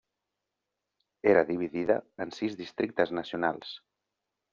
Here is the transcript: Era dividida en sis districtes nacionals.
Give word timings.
Era 1.33 1.43
dividida 1.49 1.97
en 2.25 2.33
sis 2.37 2.57
districtes 2.63 3.13
nacionals. 3.19 3.75